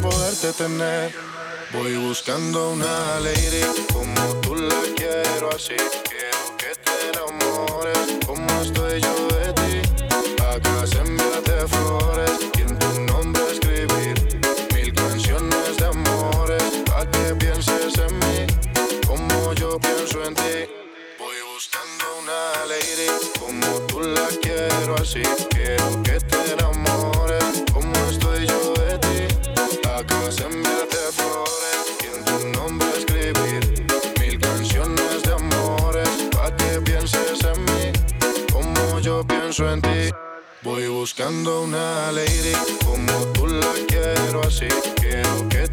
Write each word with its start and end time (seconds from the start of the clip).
poderte 0.00 0.52
tener. 0.52 1.14
Voy 1.72 1.96
buscando 1.96 2.70
una 2.70 3.20
lady 3.20 3.62
como 3.92 4.40
tú 4.40 4.54
la 4.54 4.80
quiero 4.96 5.50
así. 5.54 5.76
Quiero 6.08 6.56
que 6.56 6.72
te 6.84 6.94
enamores 7.10 7.98
como 8.26 8.48
estoy 8.62 9.00
yo 9.00 9.14
de 9.38 9.52
ti. 9.52 10.04
Acá 10.42 10.86
se 10.86 10.98
enviarte 10.98 11.68
flores 11.68 12.30
y 12.56 12.60
en 12.62 12.78
tu 12.78 13.00
nombre 13.02 13.42
escribir 13.52 14.40
mil 14.74 14.92
canciones 14.94 15.76
de 15.78 15.86
amores 15.86 16.62
para 16.86 17.10
que 17.10 17.34
pienses 17.34 17.98
en 17.98 18.18
mí 18.18 18.46
como 19.06 19.52
yo 19.54 19.78
pienso 19.78 20.24
en 20.24 20.34
ti. 20.34 20.56
Voy 21.18 21.36
buscando 21.52 22.04
una 22.22 22.66
lady 22.66 23.10
como 23.38 23.66
tú 23.86 24.00
la 24.00 24.28
quiero 24.40 24.94
así. 25.00 25.45
buscando 41.26 41.62
una 41.62 42.12
lady 42.12 42.52
como 42.84 43.12
tú 43.32 43.46
la 43.48 43.72
quiero 43.88 44.42
así. 44.46 44.68
Quiero 45.00 45.48
que 45.48 45.66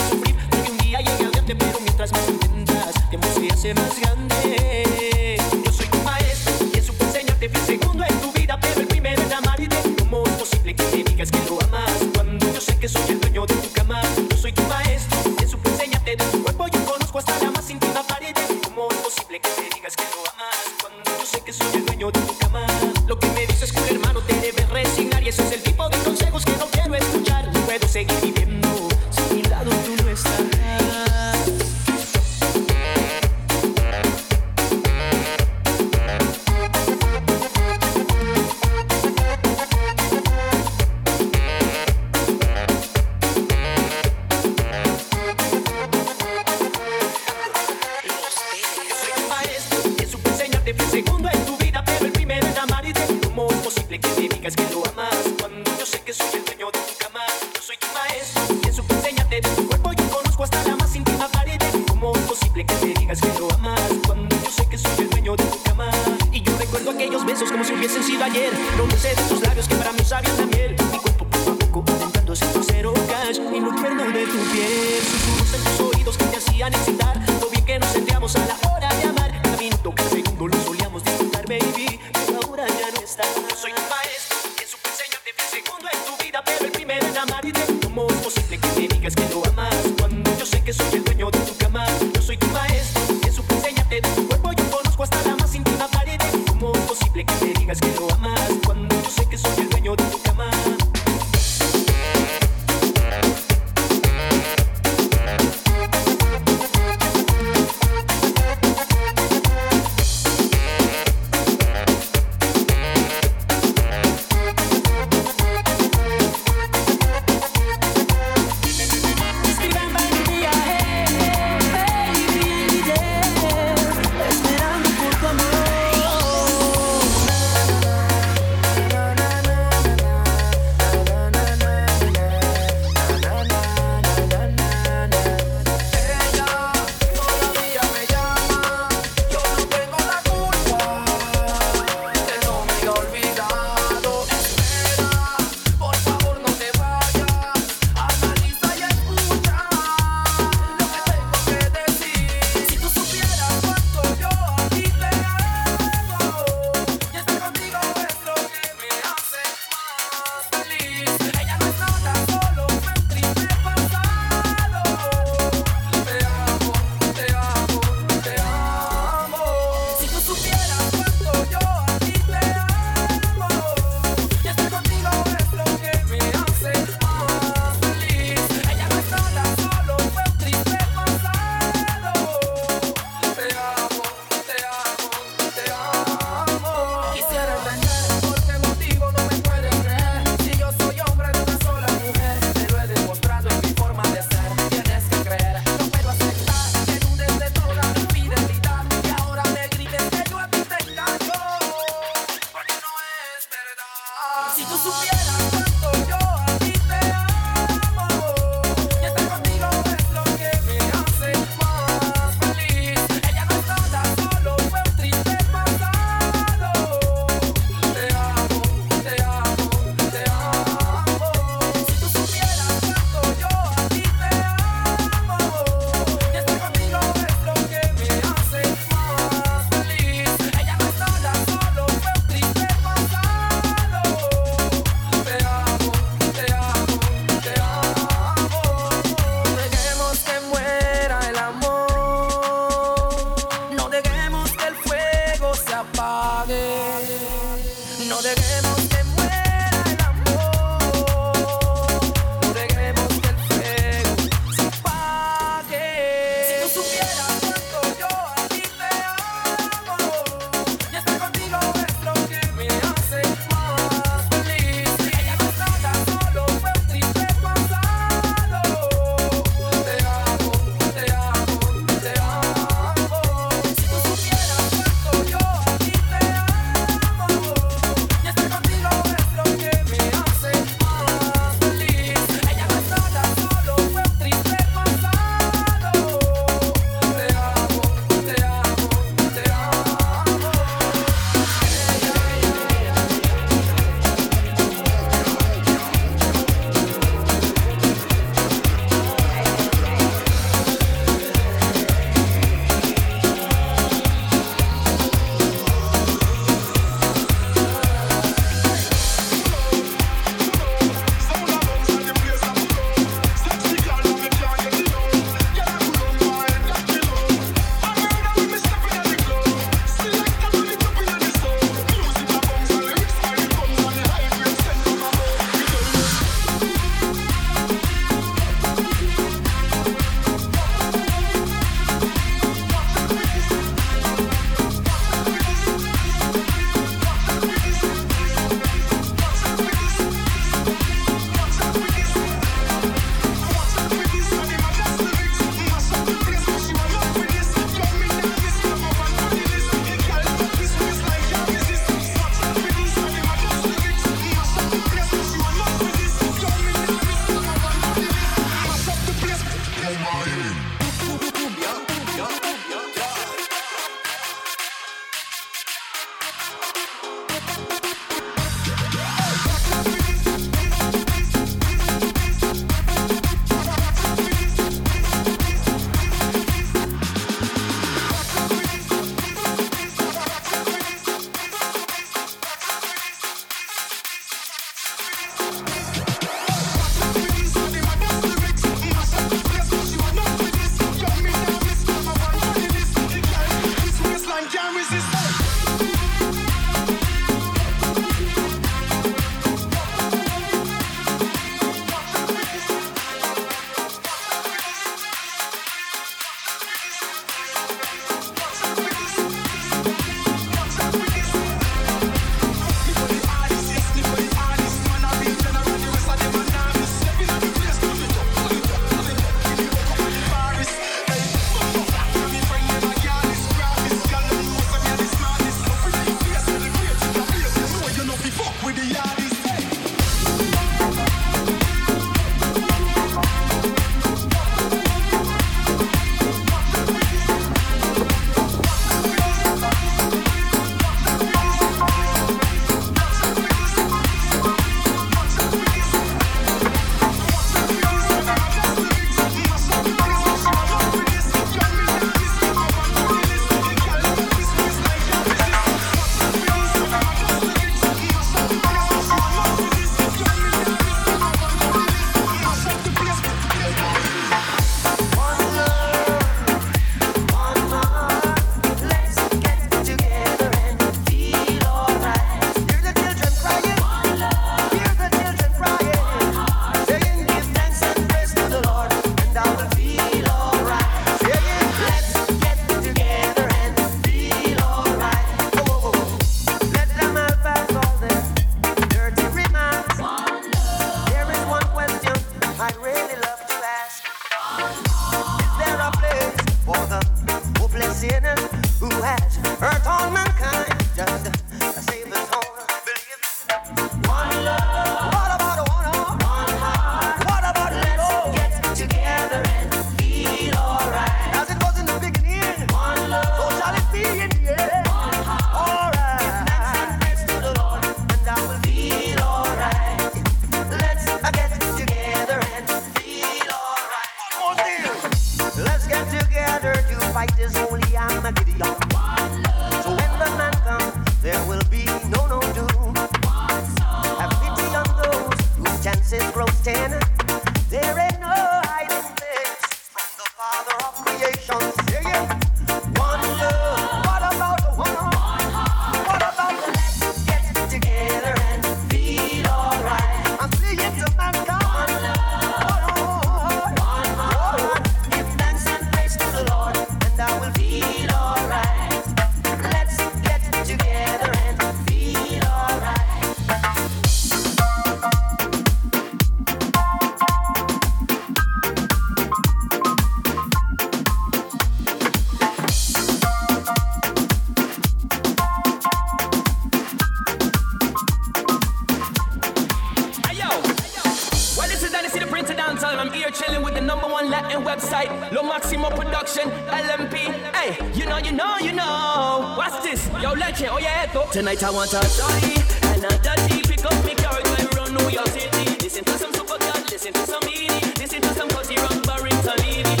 website, 584.71 585.31
Low 585.33 585.43
Maximo 585.43 585.89
Production, 585.89 586.49
LMP. 586.69 587.15
Hey, 587.55 587.75
you 587.93 588.05
know, 588.05 588.17
you 588.17 588.31
know, 588.31 588.57
you 588.57 588.71
know. 588.71 589.53
What's 589.57 589.83
this? 589.83 590.07
Yo, 590.21 590.31
Leche, 590.33 590.67
oh 590.69 590.79
yeah, 590.79 591.05
echo. 591.07 591.29
Tonight 591.31 591.63
I 591.63 591.71
want 591.71 591.91
a 591.91 591.99
dolly 592.17 592.55
and 592.93 593.03
a 593.03 593.17
daddy. 593.21 593.61
Pick 593.63 593.83
up 593.83 594.05
me 594.05 594.15
car, 594.15 594.39
go 594.41 594.77
run 594.77 594.93
New 594.93 595.09
York 595.09 595.27
City. 595.27 595.75
Listen 595.83 596.05
to 596.05 596.11
some 596.17 596.31
supercut, 596.31 596.89
listen 596.89 597.11
to 597.11 597.25
some 597.25 597.43
Edie. 597.43 597.99
Listen 597.99 598.21
to 598.21 598.33
some 598.33 598.49
Cody 598.49 598.77
Rum 598.77 599.01
Barrington 599.01 599.57
Levy. 599.57 600.00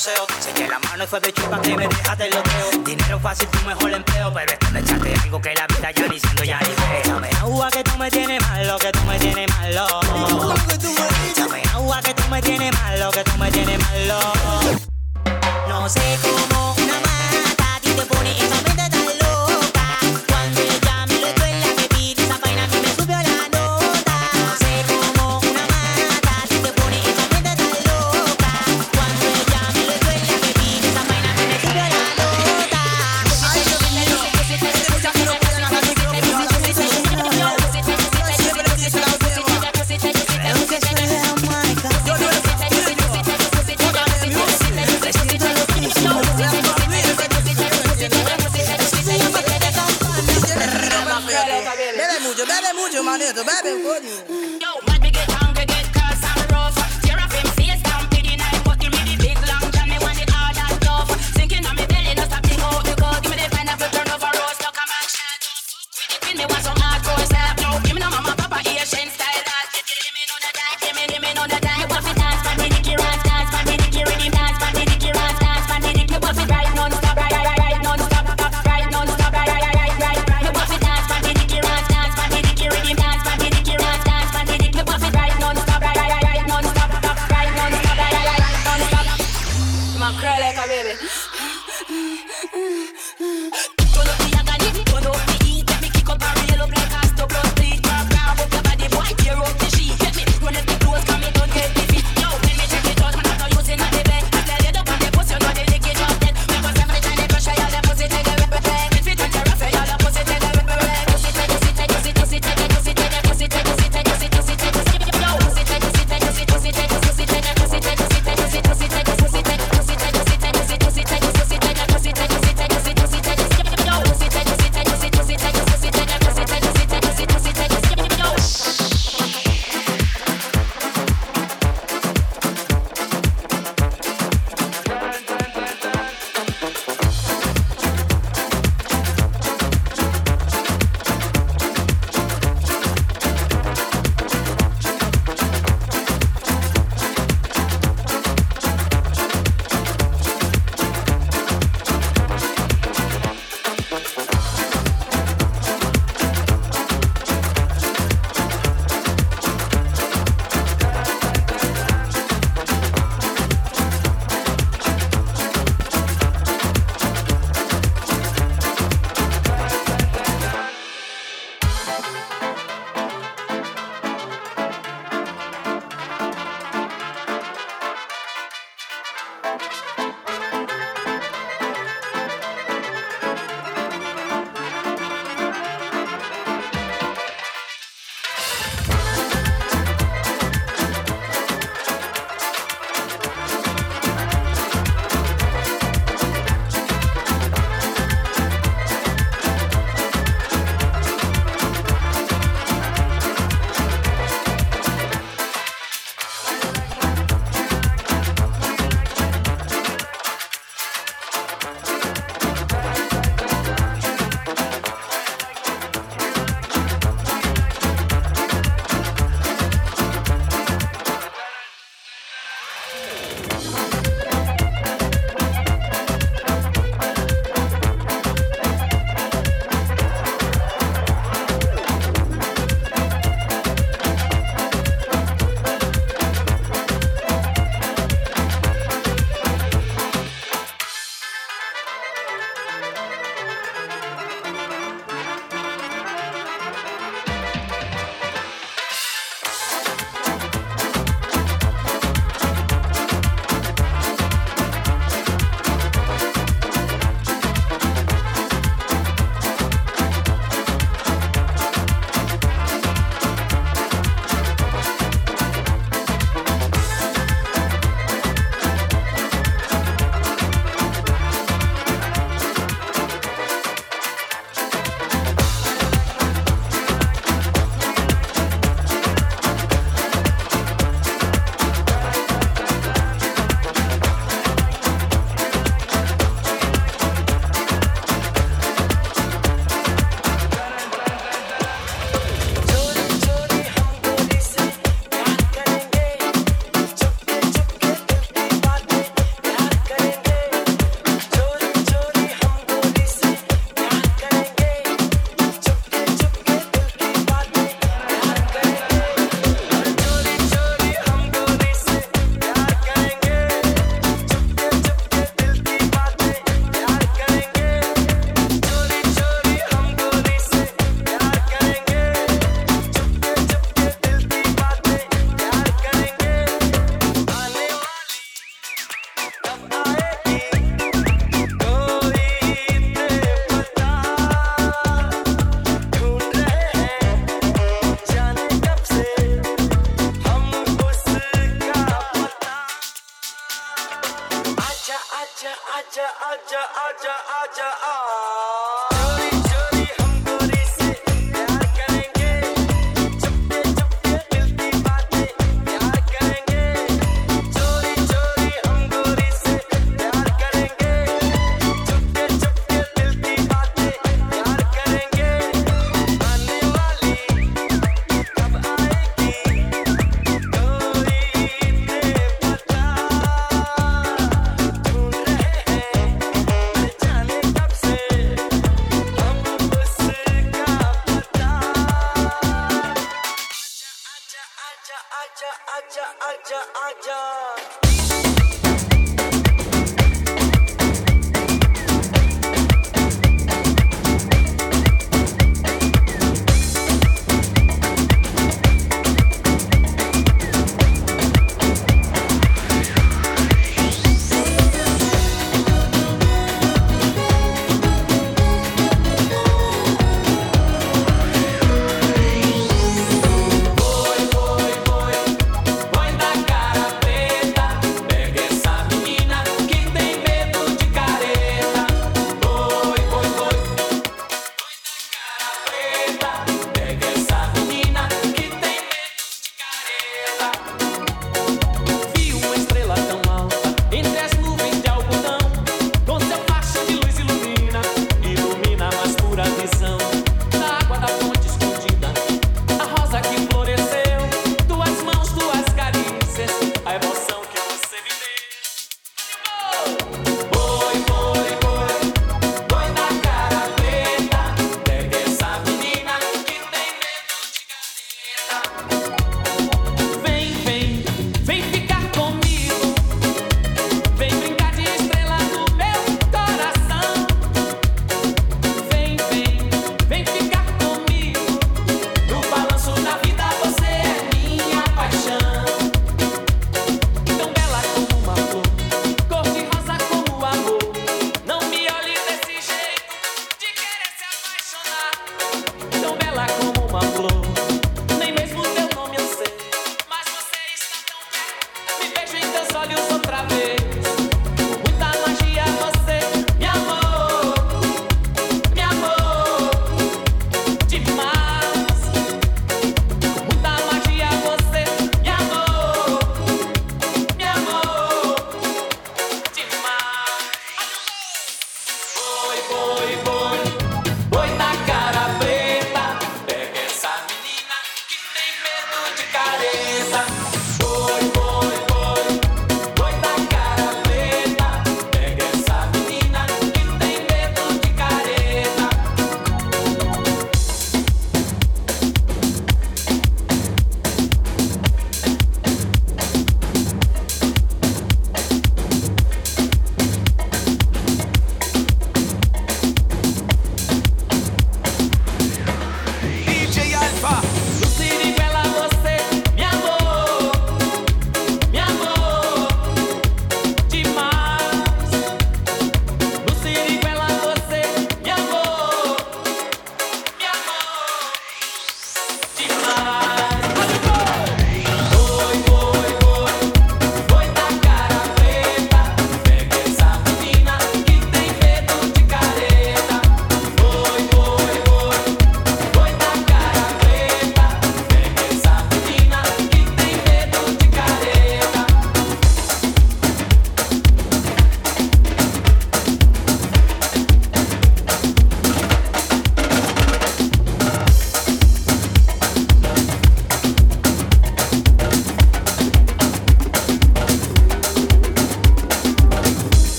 joseo. 0.00 0.26
Te 0.54 0.68
la 0.68 0.78
mano 0.78 1.04
y 1.04 1.06
fue 1.06 1.20
de 1.20 1.32
chupa 1.32 1.60
que 1.60 1.76
me 1.76 1.86
dejaste 1.86 2.24
el 2.24 2.30
loteo. 2.34 2.82
Dinero 2.84 3.20
fácil, 3.20 3.48
tu 3.48 3.58
mejor 3.66 3.92
empleo, 3.92 4.32
pero 4.32 4.52
esto 4.52 4.70
me 4.70 4.80
echaste 4.80 5.14
algo 5.22 5.40
que 5.40 5.54
la 5.54 5.66
vida 5.66 5.90
ya 5.90 6.08
diciendo 6.08 6.44
ya 6.44 6.60
ni 6.60 6.98
Échame 7.00 7.28
agua 7.40 7.70
que 7.70 7.84
tú 7.84 7.96
me 7.98 8.10
tienes 8.10 8.40
malo, 8.42 8.78
que 8.78 8.92
tú 8.92 9.00
me 9.04 9.18
tienes 9.18 9.50
malo. 9.50 9.86
Échame 11.30 11.62
agua 11.74 12.00
que 12.02 12.14
tú 12.14 12.22
me 12.30 12.42
tienes 12.42 12.72
malo, 12.72 13.10
que 13.10 13.24
tú 13.24 13.36
me 13.38 13.50
tienes 13.50 13.78
malo. 13.78 14.20
No 15.68 15.88
sé 15.88 16.18
cómo 16.22 16.59